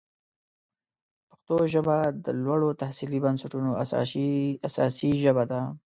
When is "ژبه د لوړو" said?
1.73-2.69